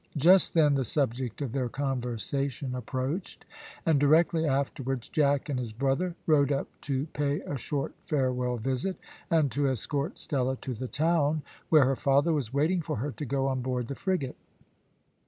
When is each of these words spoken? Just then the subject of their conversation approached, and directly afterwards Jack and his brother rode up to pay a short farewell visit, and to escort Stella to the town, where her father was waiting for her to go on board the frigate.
Just 0.17 0.55
then 0.55 0.73
the 0.73 0.83
subject 0.83 1.43
of 1.43 1.51
their 1.51 1.69
conversation 1.69 2.73
approached, 2.73 3.45
and 3.85 3.99
directly 3.99 4.47
afterwards 4.47 5.07
Jack 5.07 5.47
and 5.47 5.59
his 5.59 5.73
brother 5.73 6.15
rode 6.25 6.51
up 6.51 6.67
to 6.89 7.05
pay 7.13 7.41
a 7.41 7.55
short 7.55 7.93
farewell 8.07 8.57
visit, 8.57 8.95
and 9.29 9.51
to 9.51 9.69
escort 9.69 10.17
Stella 10.17 10.55
to 10.55 10.73
the 10.73 10.87
town, 10.87 11.43
where 11.69 11.85
her 11.85 11.95
father 11.95 12.33
was 12.33 12.51
waiting 12.51 12.81
for 12.81 12.95
her 12.95 13.11
to 13.11 13.25
go 13.25 13.45
on 13.45 13.61
board 13.61 13.89
the 13.89 13.93
frigate. 13.93 14.37